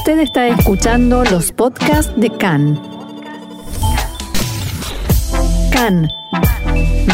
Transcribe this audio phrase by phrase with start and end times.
[0.00, 2.80] Usted está escuchando los podcasts de CAN.
[5.70, 6.08] CAN,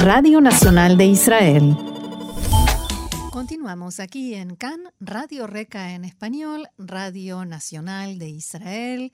[0.05, 1.77] Radio Nacional de Israel.
[3.33, 9.13] Continuamos aquí en CAN, Radio Reca en español, Radio Nacional de Israel.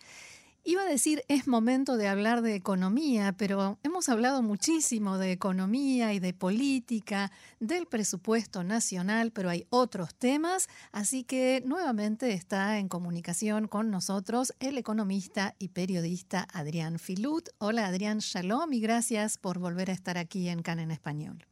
[0.64, 6.12] Iba a decir es momento de hablar de economía, pero hemos hablado muchísimo de economía
[6.12, 12.88] y de política, del presupuesto nacional, pero hay otros temas, así que nuevamente está en
[12.88, 17.48] comunicación con nosotros el economista y periodista Adrián Filut.
[17.58, 21.44] Hola Adrián, shalom y gracias por volver a estar aquí en CAN en español.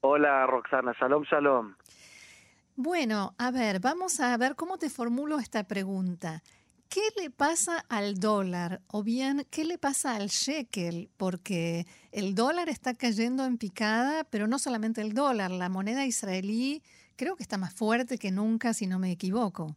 [0.00, 1.76] Hola Roxana, shalom, shalom.
[2.74, 6.42] Bueno, a ver, vamos a ver cómo te formulo esta pregunta.
[6.88, 8.80] ¿Qué le pasa al dólar?
[8.86, 11.08] O bien, ¿qué le pasa al shekel?
[11.16, 16.82] Porque el dólar está cayendo en picada, pero no solamente el dólar, la moneda israelí
[17.16, 19.74] creo que está más fuerte que nunca, si no me equivoco.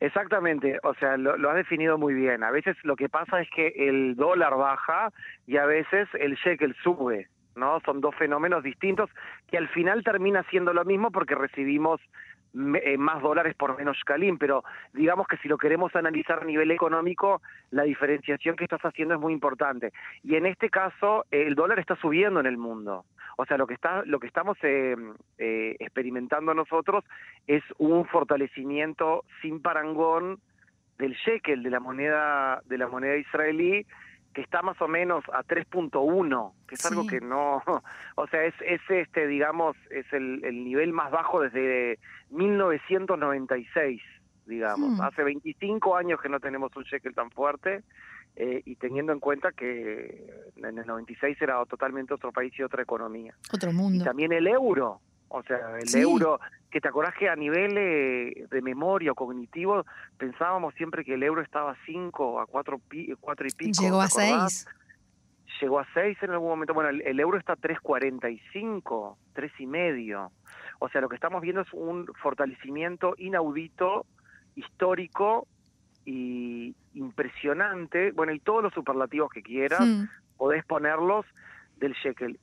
[0.00, 2.42] Exactamente, o sea, lo, lo, has definido muy bien.
[2.42, 5.12] A veces lo que pasa es que el dólar baja
[5.46, 7.80] y a veces el shekel sube, ¿no?
[7.80, 9.10] Son dos fenómenos distintos
[9.50, 12.00] que al final termina siendo lo mismo porque recibimos
[12.54, 16.70] eh, más dólares por menos calín, pero digamos que si lo queremos analizar a nivel
[16.70, 19.92] económico, la diferenciación que estás haciendo es muy importante.
[20.22, 23.06] Y en este caso, el dólar está subiendo en el mundo.
[23.36, 24.94] O sea, lo que está, lo que estamos eh,
[25.38, 27.04] eh, experimentando nosotros
[27.48, 30.38] es un fortalecimiento sin parangón
[30.98, 33.84] del shekel, de la moneda, de la moneda israelí,
[34.34, 37.62] que está más o menos a 3.1, que es algo que no,
[38.16, 41.98] o sea, es, es este, digamos, es el, el nivel más bajo desde
[42.30, 44.02] 1996,
[44.46, 45.00] digamos.
[45.00, 47.84] Hace 25 años que no tenemos un shekel tan fuerte
[48.36, 52.82] eh, y teniendo en cuenta que en el 96 era totalmente otro país y otra
[52.82, 53.34] economía.
[53.52, 54.02] Otro mundo.
[54.02, 56.38] Y también el euro, o sea, el euro,
[56.70, 59.84] que te acordás que a nivel eh, de memoria o cognitivo
[60.18, 62.80] pensábamos siempre que el euro estaba a 5, a 4
[63.20, 63.82] cuatro y pico.
[63.82, 64.66] Llegó a 6.
[65.60, 66.74] Llegó a 6 en algún momento.
[66.74, 70.32] Bueno, el, el euro está a 3.45, 3 y medio.
[70.80, 74.06] O sea, lo que estamos viendo es un fortalecimiento inaudito,
[74.56, 75.46] histórico
[76.04, 78.10] y impresionante.
[78.12, 80.04] Bueno, y todos los superlativos que quieras, Hmm.
[80.36, 81.24] podés ponerlos
[81.76, 82.38] del shekel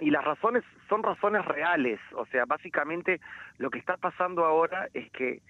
[0.00, 3.20] y las razones son razones reales, o sea, básicamente
[3.58, 5.42] lo que está pasando ahora es que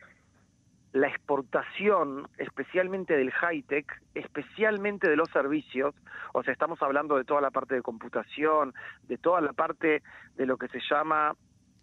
[0.92, 5.94] la exportación, especialmente del high-tech, especialmente de los servicios,
[6.32, 8.72] o sea, estamos hablando de toda la parte de computación,
[9.03, 10.03] de toda la parte
[10.36, 11.34] de lo que se llama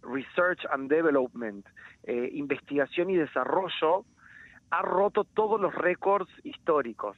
[0.02, 1.66] Research and Development,
[2.04, 4.06] eh, investigación y desarrollo,
[4.72, 7.16] ha roto todos los récords históricos.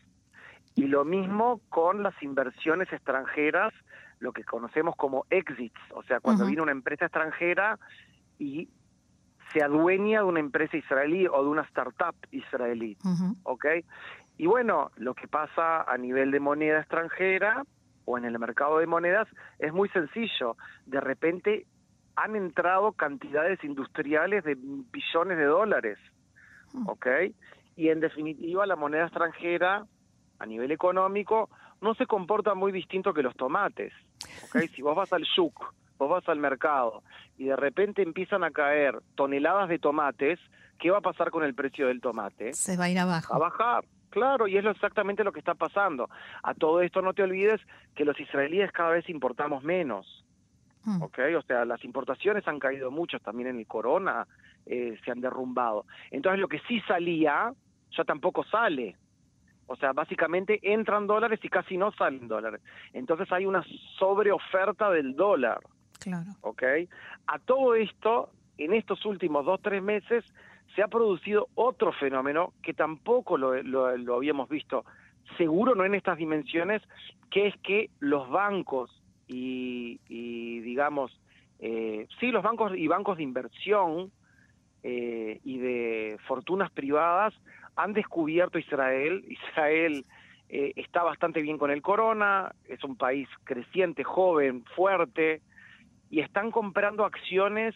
[0.75, 3.74] Y lo mismo con las inversiones extranjeras,
[4.19, 7.78] lo que conocemos como exits, o sea, cuando viene una empresa extranjera
[8.39, 8.69] y
[9.53, 12.97] se adueña de una empresa israelí o de una startup israelí.
[13.44, 13.66] ¿ok?
[14.38, 17.63] Y bueno, lo que pasa a nivel de moneda extranjera
[18.05, 19.28] o en el mercado de monedas
[19.59, 20.57] es muy sencillo.
[20.85, 21.66] De repente
[22.16, 25.97] han entrado cantidades industriales de billones de dólares,
[26.85, 27.07] ¿ok?
[27.75, 29.85] Y en definitiva la moneda extranjera
[30.39, 31.49] a nivel económico
[31.81, 33.94] no se comporta muy distinto que los tomates,
[34.45, 34.57] ¿ok?
[34.73, 37.03] Si vos vas al shuk, vos vas al mercado
[37.38, 40.39] y de repente empiezan a caer toneladas de tomates,
[40.79, 42.53] ¿qué va a pasar con el precio del tomate?
[42.53, 43.33] Se va a ir abajo.
[43.33, 43.85] a bajar.
[44.09, 46.09] Claro, y es lo exactamente lo que está pasando.
[46.41, 47.59] A todo esto no te olvides
[47.94, 50.23] que los israelíes cada vez importamos menos,
[50.84, 51.01] Mm.
[51.01, 51.19] ¿ok?
[51.38, 54.25] O sea, las importaciones han caído mucho, también en el corona
[54.66, 55.85] eh, se han derrumbado.
[56.11, 57.51] Entonces lo que sí salía,
[57.91, 58.95] ya tampoco sale.
[59.67, 62.61] O sea, básicamente entran dólares y casi no salen dólares.
[62.94, 63.63] Entonces hay una
[64.00, 65.59] sobreoferta del dólar.
[66.00, 66.29] Claro.
[66.41, 66.63] ¿ok?
[67.28, 70.23] A todo esto, en estos últimos dos, tres meses,
[70.75, 74.85] se ha producido otro fenómeno que tampoco lo, lo- lo habíamos visto,
[75.38, 76.81] seguro no en estas dimensiones,
[77.31, 78.89] que es que los bancos
[79.28, 81.19] y, y, digamos,
[81.59, 84.11] eh, sí, los bancos y bancos de inversión
[84.84, 87.34] eh, y de fortunas privadas
[87.78, 89.24] han descubierto Israel.
[89.28, 90.06] Israel
[90.50, 95.41] eh, está bastante bien con el corona, es un país creciente, joven, fuerte,
[96.09, 97.76] y están comprando acciones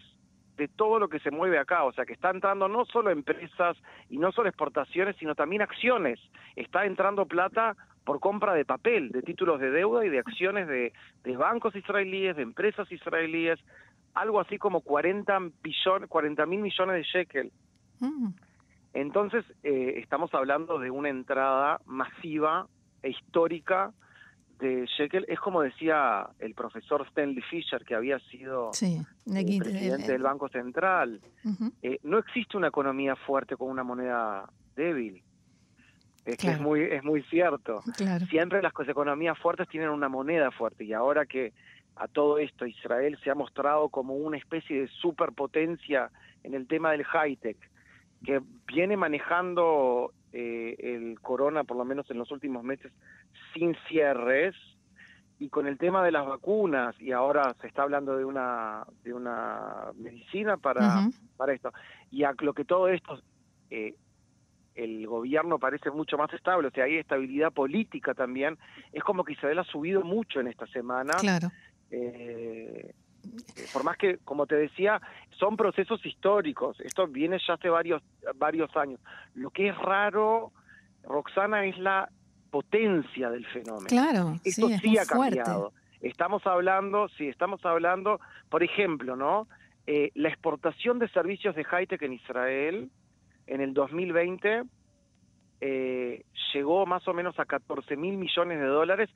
[0.57, 3.77] de todo lo que se mueve acá, o sea que está entrando no solo empresas
[4.09, 6.19] y no solo exportaciones, sino también acciones.
[6.56, 10.94] Está entrando plata por compra de papel, de títulos de deuda y de acciones de,
[11.24, 13.59] de bancos israelíes, de empresas israelíes,
[14.13, 17.51] algo así como 40 billones, 40 mil millones de shekel.
[18.00, 18.30] Mm.
[18.93, 22.67] Entonces, eh, estamos hablando de una entrada masiva
[23.03, 23.91] e histórica
[24.59, 25.25] de shekel.
[25.27, 29.01] Es como decía el profesor Stanley Fisher, que había sido Sí.
[29.25, 31.21] el Aquí- presidente eh, del Banco Central.
[31.81, 35.23] Eh, no existe una economía fuerte con una moneda débil.
[36.25, 37.81] Es que es muy, es muy cierto.
[38.29, 41.51] Siempre las economías fuertes tienen una moneda fuerte y ahora que
[41.95, 46.11] a todo esto Israel se ha mostrado como una especie de superpotencia
[46.44, 47.57] en el tema del high-tech,
[48.23, 52.91] que viene manejando eh, el corona, por lo menos en los últimos meses,
[53.53, 54.56] sin cierres,
[55.39, 59.13] y con el tema de las vacunas, y ahora se está hablando de una, de
[59.13, 61.71] una medicina para, para esto,
[62.12, 63.19] y a lo que todo esto,
[63.71, 63.95] eh,
[64.75, 68.57] el gobierno parece mucho más estable, o sea, hay estabilidad política también,
[68.94, 71.13] es como que Israel ha subido mucho en esta semana.
[71.19, 71.50] Claro.
[71.89, 72.94] Eh,
[73.73, 75.01] por más que, como te decía,
[75.38, 78.01] son procesos históricos, esto viene ya hace varios,
[78.35, 79.00] varios años.
[79.35, 80.51] Lo que es raro,
[81.03, 82.09] Roxana, es la
[82.50, 83.88] potencia del fenómeno.
[83.88, 85.73] Claro, esto sí, ha cambiado.
[86.01, 88.19] Estamos hablando, sí, estamos hablando,
[88.50, 89.47] por ejemplo, ¿no?
[89.88, 92.89] Eh, la exportación de servicios de high-tech en Israel
[93.47, 94.63] en el 2020
[95.59, 99.09] eh, llegó más o menos a 14 mil millones de dólares,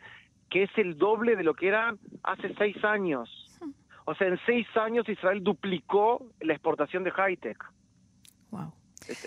[0.49, 3.29] que es el doble de lo que era hace seis años.
[4.05, 7.57] O sea, en seis años Israel duplicó la exportación de high-tech.
[8.51, 8.71] Wow.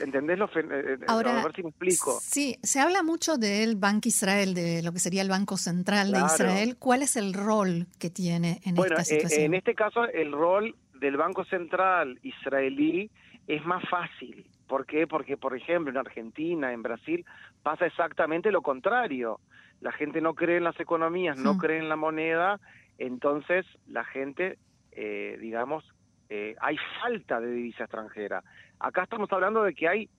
[0.00, 2.18] ¿Entendés lo eh, eh, Ahora, a ver si me explico.
[2.20, 6.20] Sí, se habla mucho del Banco Israel, de lo que sería el Banco Central de
[6.20, 6.76] Israel.
[6.78, 9.42] ¿Cuál es el rol que tiene en esta situación?
[9.42, 13.10] en este caso, el rol del Banco Central israelí
[13.46, 14.46] es más fácil.
[14.66, 15.06] ¿Por qué?
[15.06, 17.24] Porque, por ejemplo, en Argentina, en Brasil,
[17.62, 19.40] pasa exactamente lo contrario.
[19.80, 21.58] La gente no cree en las economías, no hmm.
[21.58, 22.60] cree en la moneda,
[22.98, 24.58] entonces la gente
[25.00, 25.84] eh, digamos,
[26.28, 28.42] eh, hay falta de divisa extranjera.
[28.80, 30.10] Acá estamos hablando de que hay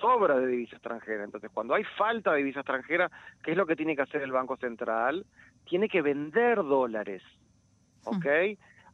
[0.00, 1.22] sobra de divisa extranjera.
[1.22, 3.10] Entonces, cuando hay falta de divisa extranjera,
[3.44, 5.26] ¿qué es lo que tiene que hacer el Banco Central?
[5.68, 7.22] Tiene que vender dólares.
[8.04, 8.26] ¿Ok?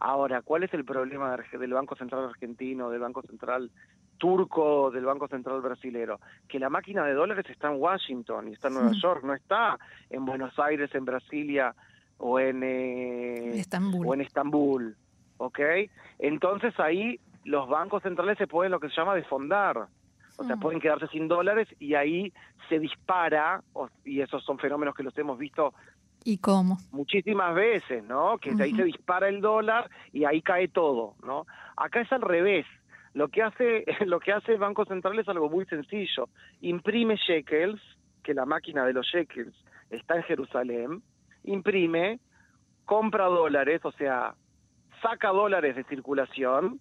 [0.00, 3.70] Ahora, ¿cuál es el problema del Banco Central argentino, del Banco Central
[4.18, 6.18] turco, del Banco Central brasilero?
[6.48, 9.78] Que la máquina de dólares está en Washington y está en Nueva York, no está
[10.10, 11.74] en Buenos Aires, en Brasilia
[12.18, 13.50] o en, eh,
[14.06, 14.96] O en Estambul.
[15.38, 15.60] ¿Ok?
[16.18, 19.88] Entonces ahí los bancos centrales se pueden lo que se llama desfondar,
[20.36, 22.32] o sea, pueden quedarse sin dólares y ahí
[22.68, 23.60] se dispara,
[24.04, 25.74] y esos son fenómenos que los hemos visto
[26.24, 26.78] ¿Y cómo?
[26.92, 28.38] Muchísimas veces, ¿no?
[28.38, 31.46] Que ahí se dispara el dólar y ahí cae todo, ¿no?
[31.76, 32.66] Acá es al revés.
[33.14, 36.28] Lo que hace lo que hace el Banco Central es algo muy sencillo.
[36.60, 37.80] Imprime shekels,
[38.22, 39.54] que la máquina de los shekels
[39.90, 41.02] está en Jerusalén,
[41.44, 42.20] imprime,
[42.84, 44.34] compra dólares, o sea,
[45.02, 46.80] saca dólares de circulación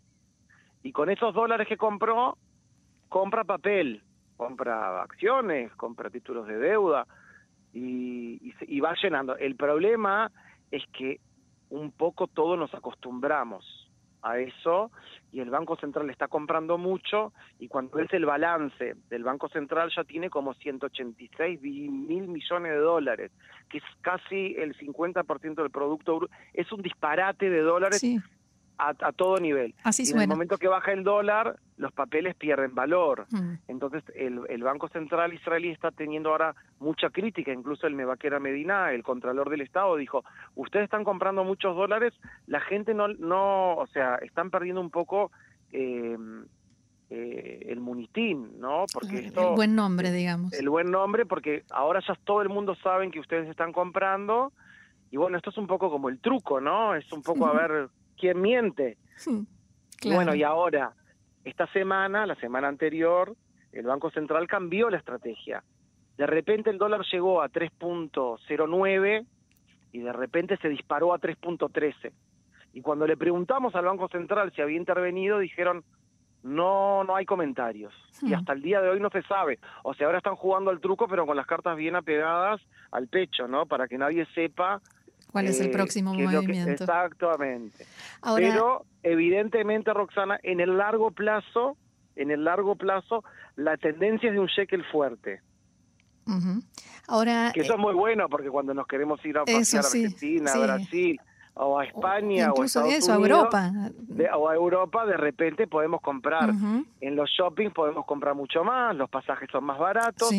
[0.83, 2.37] y con esos dólares que compró,
[3.09, 4.03] compra papel,
[4.35, 7.05] compra acciones, compra títulos de deuda
[7.73, 9.35] y, y, va llenando.
[9.37, 10.31] El problema
[10.71, 11.19] es que
[11.69, 13.86] un poco todos nos acostumbramos
[14.21, 14.91] a eso
[15.31, 19.91] y el Banco Central está comprando mucho y cuando ves el balance del Banco Central
[19.95, 23.31] ya tiene como 186 mil millones de dólares,
[23.69, 28.01] que es casi el 50% del Producto, es un disparate de dólares
[28.77, 29.73] a, todo nivel.
[29.83, 33.25] Así y en el momento que baja el dólar, los papeles pierden valor.
[33.31, 33.53] Mm.
[33.67, 37.51] Entonces, el, el, Banco Central israelí está teniendo ahora mucha crítica.
[37.51, 40.23] Incluso el Mebaquera Medina, el Contralor del Estado, dijo:
[40.55, 42.13] Ustedes están comprando muchos dólares,
[42.45, 45.31] la gente no, no o sea, están perdiendo un poco.
[45.71, 46.17] Eh,
[47.09, 48.83] eh, el munitín, ¿no?
[48.91, 50.51] Porque el buen nombre, digamos.
[50.51, 54.51] El buen nombre, porque ahora ya todo el mundo sabe que ustedes están comprando.
[55.09, 56.95] Y bueno, esto es un poco como el truco, ¿no?
[56.95, 58.97] Es un poco a ver quién miente.
[60.03, 60.93] Bueno, y ahora,
[61.43, 63.35] esta semana, la semana anterior,
[63.71, 65.63] el Banco Central cambió la estrategia.
[66.17, 69.25] De repente el dólar llegó a 3.09
[69.91, 72.11] y de repente se disparó a 3.13.
[72.73, 75.83] Y cuando le preguntamos al Banco Central si había intervenido, dijeron,
[76.43, 77.93] no, no hay comentarios.
[78.21, 78.33] Y hmm.
[78.35, 79.59] hasta el día de hoy no se sabe.
[79.83, 83.47] O sea, ahora están jugando al truco, pero con las cartas bien apegadas al pecho,
[83.47, 83.65] ¿no?
[83.65, 84.81] Para que nadie sepa
[85.31, 86.83] ¿Cuál es el eh, próximo movimiento?
[86.83, 87.85] exactamente.
[88.35, 91.77] Pero evidentemente, Roxana, en el largo plazo,
[92.15, 93.23] en el largo plazo,
[93.55, 95.41] la tendencia es de un shekel fuerte.
[97.07, 100.51] Ahora, que eso es muy bueno porque cuando nos queremos ir a pasear a Argentina,
[100.51, 101.21] a Brasil
[101.59, 103.71] o a España o, a eso, Europa.
[104.35, 106.51] o a Europa, de repente podemos comprar.
[107.01, 110.29] En los shoppings podemos comprar mucho más, los pasajes son más baratos.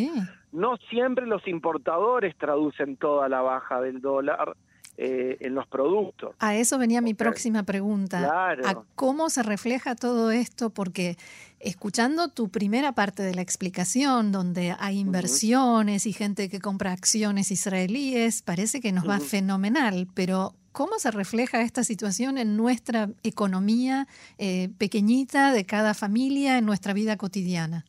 [0.52, 4.57] No siempre los importadores traducen toda la baja del dólar
[5.00, 6.35] eh, en los productos.
[6.40, 8.19] A eso venía mi próxima pregunta.
[8.19, 8.67] Claro.
[8.67, 10.71] ¿A cómo se refleja todo esto?
[10.71, 11.17] Porque
[11.61, 17.52] escuchando tu primera parte de la explicación, donde hay inversiones y gente que compra acciones
[17.52, 24.09] israelíes, parece que nos va fenomenal, pero ¿cómo se refleja esta situación en nuestra economía
[24.37, 27.85] eh, pequeñita de cada familia, en nuestra vida cotidiana?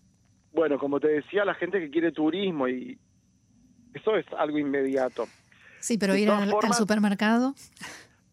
[0.54, 3.00] Bueno, como te decía, la gente que quiere turismo y
[3.96, 5.28] eso es algo inmediato.
[5.80, 7.54] Sí, pero ir al, supermercado.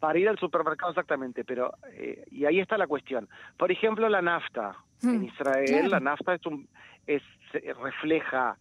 [0.01, 3.29] Para ir al supermercado exactamente, pero eh, y ahí está la cuestión.
[3.57, 4.77] Por ejemplo, la nafta.
[5.03, 6.69] en mm, Israel la nafta es un
[7.07, 7.23] es
[7.81, 8.59] refleja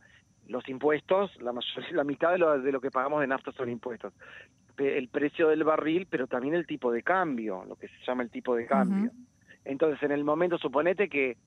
[0.48, 1.54] los impuestos, la,
[1.92, 4.14] la mitad de lo, de lo que pagamos de nafta son impuestos.
[4.78, 8.30] El precio del barril, pero también el tipo de cambio, lo que se llama el
[8.30, 9.12] tipo de cambio.
[9.64, 11.38] Entonces, en el momento, suponete que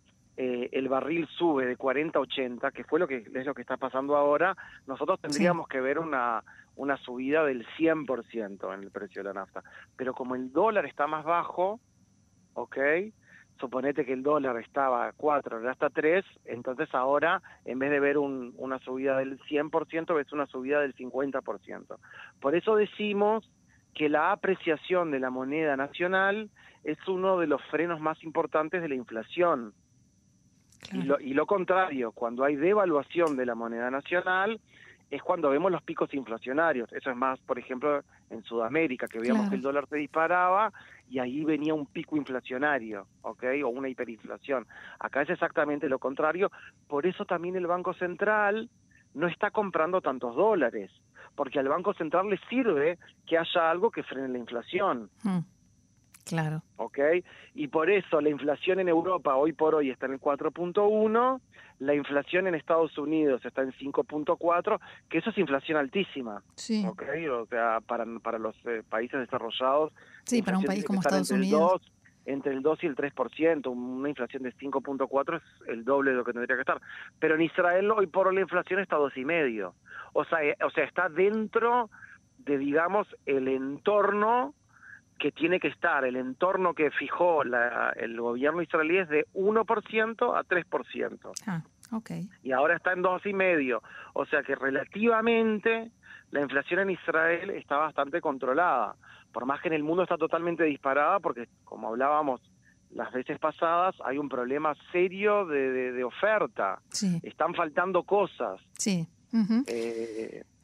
[0.41, 3.63] eh, el barril sube de 40 a 80, que fue lo que es lo que
[3.63, 6.45] está pasando ahora, nosotros tendríamos que ver una,
[6.77, 9.65] una subida del 100% en el precio de la nafta.
[9.97, 11.81] Pero como el dólar está más bajo,
[12.55, 12.79] ¿ok?
[13.59, 17.99] Suponete que el dólar estaba a 4, ahora está 3, entonces ahora en vez de
[17.99, 21.97] ver un, una subida del 100%, ves una subida del 50%.
[22.41, 23.51] Por eso decimos
[23.93, 26.49] que la apreciación de la moneda nacional
[26.85, 29.75] es uno de los frenos más importantes de la inflación.
[30.93, 34.61] Y, lo, y lo contrario, cuando hay devaluación de la moneda nacional,
[35.11, 36.93] es cuando vemos los picos inflacionarios.
[36.93, 40.73] Eso es más, por ejemplo, en Sudamérica, que veíamos que el dólar se disparaba
[41.09, 43.45] y ahí venía un pico inflacionario, ¿ok?
[43.65, 44.67] O una hiperinflación.
[44.99, 46.51] Acá es exactamente lo contrario.
[46.87, 48.69] Por eso también el Banco Central
[49.15, 50.91] no está comprando tantos dólares,
[51.35, 55.09] porque al Banco Central le sirve que haya algo que frene la inflación.
[55.23, 55.39] Mm.
[56.29, 56.63] Claro.
[56.77, 56.99] ¿Ok?
[57.55, 61.41] Y por eso la inflación en Europa hoy por hoy está en el 4.1,
[61.79, 66.43] la inflación en Estados Unidos está en 5.4, que eso es inflación altísima.
[66.55, 66.85] Sí.
[66.87, 67.03] ¿Ok?
[67.33, 69.93] O sea, para, para los eh, países desarrollados.
[70.25, 71.91] Sí, para un país como Estados Unidos.
[72.27, 76.25] entre el 2 y el 3%, una inflación de 5.4 es el doble de lo
[76.25, 76.79] que tendría que estar.
[77.19, 79.73] Pero en Israel hoy por hoy la inflación está a 2,5.
[80.13, 81.89] O sea, eh, o sea, está dentro
[82.37, 84.55] de, digamos, el entorno
[85.19, 90.39] que tiene que estar, el entorno que fijó la, el gobierno israelí es de 1%
[90.39, 91.33] a 3%.
[91.47, 92.11] Ah, ok.
[92.43, 93.81] Y ahora está en 2,5%.
[94.15, 95.91] O sea que relativamente
[96.31, 98.95] la inflación en Israel está bastante controlada.
[99.33, 102.41] Por más que en el mundo está totalmente disparada, porque como hablábamos
[102.91, 106.81] las veces pasadas, hay un problema serio de, de, oferta.
[106.91, 107.21] Sí.
[107.23, 108.61] Están faltando cosas.
[108.79, 109.07] Sí.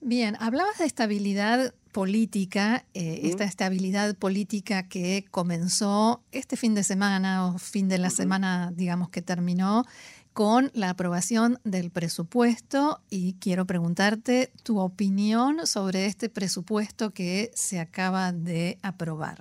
[0.01, 7.47] Bien, hablabas de estabilidad política, eh, esta estabilidad política que comenzó este fin de semana
[7.47, 9.85] o fin de la semana, digamos que terminó,
[10.35, 17.79] con la aprobación del presupuesto y quiero preguntarte tu opinión sobre este presupuesto que se
[17.79, 19.39] acaba de aprobar.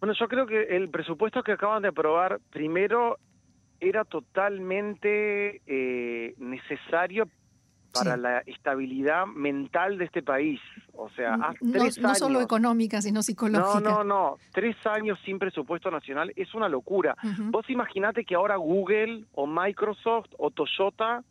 [0.00, 3.18] Bueno, yo creo que el presupuesto que acaban de aprobar, primero,
[3.80, 7.28] era totalmente eh, necesario
[7.94, 10.60] para la estabilidad mental de este país.
[10.94, 11.54] O sea, no,
[12.00, 13.80] no solo económica, sino psicológica.
[13.80, 14.38] No, no, no.
[14.52, 17.16] Tres años sin presupuesto nacional es una locura.
[17.50, 21.22] Vos imaginate que ahora Google o Microsoft o Toyota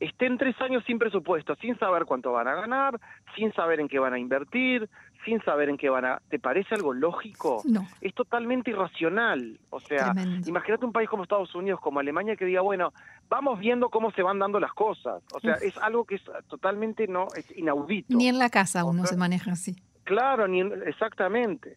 [0.00, 3.00] estén tres años sin presupuesto, sin saber cuánto van a ganar,
[3.36, 4.88] sin saber en qué van a invertir,
[5.24, 6.22] sin saber en qué van a...
[6.28, 7.62] ¿Te parece algo lógico?
[7.64, 7.86] No.
[8.00, 9.58] Es totalmente irracional.
[9.70, 10.14] O sea,
[10.46, 12.92] imagínate un país como Estados Unidos, como Alemania, que diga, bueno,
[13.28, 15.22] vamos viendo cómo se van dando las cosas.
[15.34, 18.16] O sea, es algo que es totalmente no es inaudito.
[18.16, 19.76] Ni en la casa uno se maneja así.
[20.04, 21.76] Claro, ni exactamente.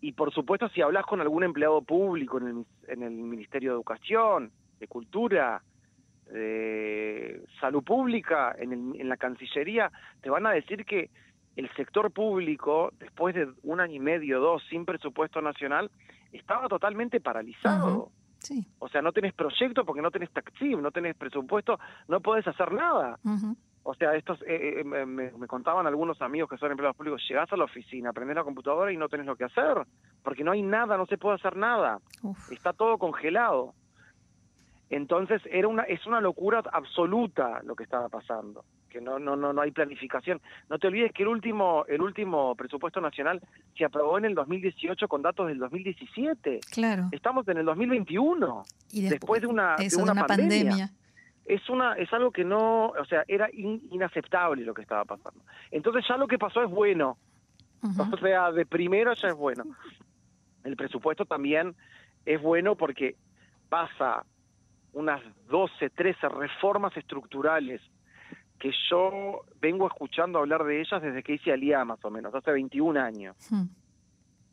[0.00, 3.76] Y por supuesto, si hablas con algún empleado público en el, en el Ministerio de
[3.76, 5.62] Educación, de Cultura,
[6.32, 9.90] de salud pública, en, en la Cancillería,
[10.20, 11.10] te van a decir que
[11.56, 15.90] el sector público, después de un año y medio, dos, sin presupuesto nacional,
[16.32, 18.10] estaba totalmente paralizado.
[18.38, 18.66] sí.
[18.78, 21.78] O sea, no tenés proyecto porque no tenés taxi, no tenés presupuesto,
[22.08, 23.18] no podés hacer nada.
[23.82, 27.56] O sea, estos eh, eh, me, contaban algunos amigos que son empleados públicos, llegás a
[27.56, 29.86] la oficina, prendés la computadora y no tenés lo que hacer,
[30.22, 32.00] porque no hay nada, no se puede hacer nada.
[32.50, 33.74] Está todo congelado.
[34.88, 39.52] Entonces era una es una locura absoluta lo que estaba pasando, que no no no
[39.52, 40.40] no hay planificación.
[40.70, 43.40] No te olvides que el último el último presupuesto nacional
[43.76, 46.60] se aprobó en el 2018 con datos del 2017.
[46.70, 47.08] Claro.
[47.10, 48.62] Estamos en el 2021
[48.92, 50.90] y después, de una, de una, pandemia.
[51.44, 55.40] Es una es algo que no, o sea, era inaceptable lo que estaba pasando.
[55.72, 57.18] Entonces ya lo que pasó es bueno.
[57.82, 59.64] O sea, de primero ya es bueno.
[60.64, 61.74] El presupuesto también
[62.24, 63.16] es bueno porque
[63.68, 64.24] pasa
[64.96, 67.82] unas 12, 13 reformas estructurales
[68.58, 72.50] que yo vengo escuchando hablar de ellas desde que hice Alía más o menos, hace
[72.50, 73.64] 21 años, hmm.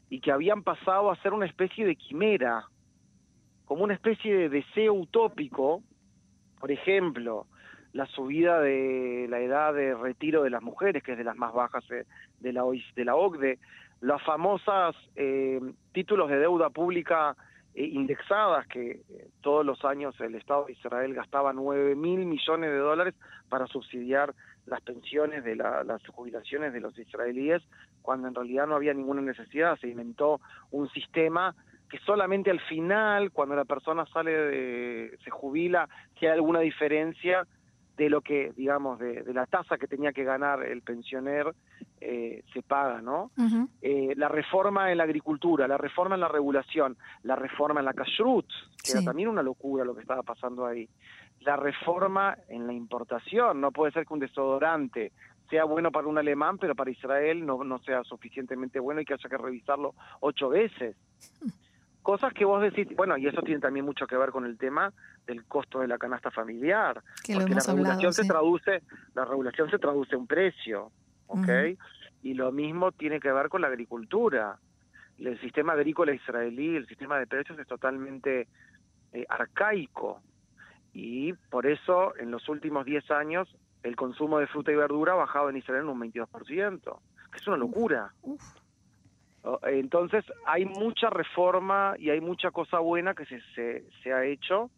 [0.09, 2.65] y que habían pasado a ser una especie de quimera,
[3.63, 5.81] como una especie de deseo utópico,
[6.59, 7.47] por ejemplo,
[7.93, 11.53] la subida de la edad de retiro de las mujeres, que es de las más
[11.53, 12.63] bajas de la,
[12.95, 13.59] de la OCDE,
[14.01, 15.61] las famosas eh,
[15.93, 17.37] títulos de deuda pública
[17.75, 22.77] indexadas, que eh, todos los años el Estado de Israel gastaba 9 mil millones de
[22.77, 23.15] dólares
[23.49, 24.33] para subsidiar
[24.65, 27.61] las pensiones de las jubilaciones de los israelíes,
[28.01, 30.39] cuando en realidad no había ninguna necesidad, se inventó
[30.71, 31.55] un sistema
[31.89, 35.87] que solamente al final, cuando la persona sale, de, se jubila,
[36.17, 37.45] si hay alguna diferencia,
[37.97, 41.53] de lo que, digamos, de, la tasa que tenía que ganar el pensioner
[42.01, 43.31] eh, se paga, ¿no?
[43.81, 47.93] Eh, la reforma en la agricultura, la reforma en la regulación, la reforma en la
[47.93, 48.47] kashrut,
[48.83, 50.89] que era también una locura lo que estaba pasando ahí.
[51.41, 55.11] La reforma en la importación, no puede ser que un desodorante
[55.49, 59.13] sea bueno para un alemán, pero para Israel no, no sea suficientemente bueno y que
[59.13, 60.95] haya que revisarlo ocho veces.
[62.03, 64.93] Cosas que vos decís, bueno, y eso tiene también mucho que ver con el tema
[65.25, 68.83] del costo de la canasta familiar, que porque la regulación se traduce,
[69.15, 70.91] la regulación se traduce un precio,
[71.27, 71.49] ¿ok?
[72.21, 74.59] Y lo mismo tiene que ver con la agricultura.
[75.17, 78.47] El sistema agrícola israelí, el sistema de precios es totalmente
[79.13, 80.21] eh, arcaico
[80.93, 85.15] y por eso en los últimos 10 años el consumo de fruta y verdura ha
[85.15, 86.99] bajado en Israel en un 22%,
[87.31, 88.13] que es una locura.
[89.63, 94.69] Entonces hay mucha reforma y hay mucha cosa buena que se, se, ha hecho.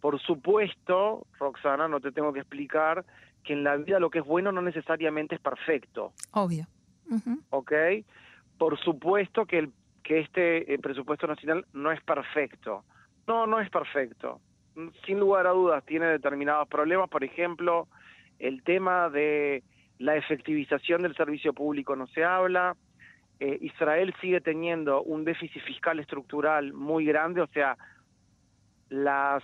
[0.00, 3.04] Por supuesto, Roxana, no te tengo que explicar
[3.42, 6.12] que en la vida lo que es bueno no necesariamente es perfecto.
[6.32, 6.66] Obvio.
[7.50, 7.72] ¿Ok?
[8.58, 9.72] Por supuesto que, el,
[10.02, 12.84] que este eh, presupuesto nacional no es perfecto.
[13.26, 14.40] No, no es perfecto.
[15.04, 17.08] Sin lugar a dudas, tiene determinados problemas.
[17.08, 17.88] Por ejemplo,
[18.38, 19.64] el tema de
[19.98, 22.76] la efectivización del servicio público no se habla
[23.40, 27.76] eh, Israel sigue teniendo un déficit fiscal estructural muy grande, o sea,
[28.88, 29.42] las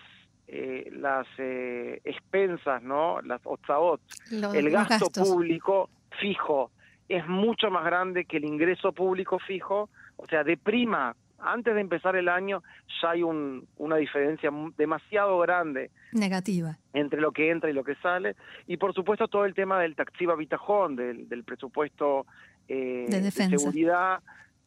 [0.48, 3.20] eh, las eh, expensas, ¿no?
[3.22, 5.88] Las otzaot, el gasto público
[6.20, 6.70] fijo
[7.08, 11.80] es mucho más grande que el ingreso público fijo, o sea, de prima, antes de
[11.80, 12.62] empezar el año
[13.00, 15.90] ya hay un, una diferencia demasiado grande.
[16.12, 16.78] Negativa.
[16.92, 18.36] Entre lo que entra y lo que sale.
[18.66, 22.26] Y por supuesto todo el tema del taxiba bitajón, del, del presupuesto
[22.68, 24.22] eh, de, seguridad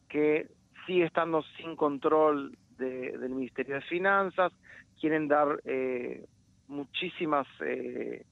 [0.08, 0.48] que
[0.86, 4.52] sigue estando sin control del Ministerio de Finanzas,
[5.00, 6.26] quieren dar eh,
[6.68, 8.24] muchísimas eh,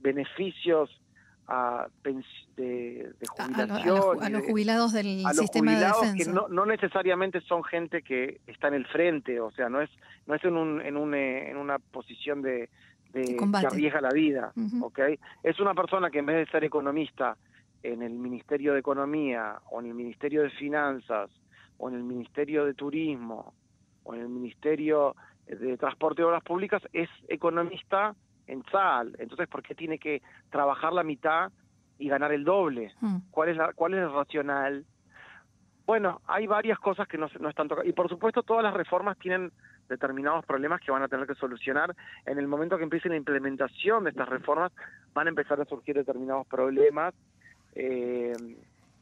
[0.00, 0.90] beneficios
[1.48, 1.88] a
[2.56, 8.02] de, jubilación a, los, jubilados del sistema de defensa que no, no, necesariamente son gente
[8.02, 9.90] que está en el frente o sea no es
[10.26, 12.68] no es en un en, un, eh, en una posición de,
[13.12, 15.18] de que arriesga la vida ¿okay?
[15.42, 17.36] es una persona que en vez de ser economista
[17.82, 21.30] en el Ministerio de Economía o en el Ministerio de Finanzas
[21.78, 23.54] o en el Ministerio de Turismo
[24.04, 25.16] o en el Ministerio
[25.46, 28.14] de Transporte y Obras Públicas es economista
[28.46, 29.16] en SAL.
[29.18, 31.50] Entonces, ¿por qué tiene que trabajar la mitad
[31.98, 32.92] y ganar el doble?
[33.00, 33.18] Hmm.
[33.30, 34.84] ¿Cuál es la, cuál es el racional?
[35.86, 37.88] Bueno, hay varias cosas que no, no están tocadas.
[37.88, 39.52] Y por supuesto, todas las reformas tienen
[39.88, 41.94] determinados problemas que van a tener que solucionar.
[42.24, 44.72] En el momento que empiece la implementación de estas reformas,
[45.12, 47.14] van a empezar a surgir determinados problemas
[47.74, 48.32] eh,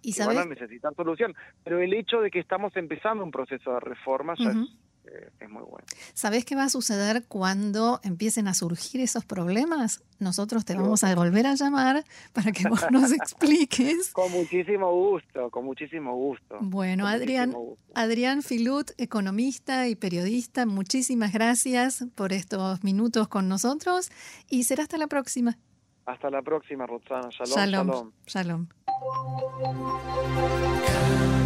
[0.02, 1.34] ¿Y que van a necesitar solución.
[1.64, 4.34] Pero el hecho de que estamos empezando un proceso de reforma
[5.04, 5.86] eh, es, muy bueno.
[6.14, 10.02] ¿Sabés qué va a suceder cuando empiecen a surgir esos problemas?
[10.18, 14.12] Nosotros te vamos a volver a llamar para que vos nos expliques.
[14.12, 16.58] con muchísimo gusto, con muchísimo gusto.
[16.60, 17.54] Bueno, Adrián,
[17.94, 24.10] Adrián Filut, economista y periodista, muchísimas gracias por estos minutos con nosotros
[24.48, 25.58] y será hasta la próxima.
[26.06, 27.28] Hasta la próxima, Roxana.
[27.30, 27.54] Shalom.
[27.54, 28.12] Shalom.
[28.26, 28.68] shalom.
[30.26, 31.39] shalom.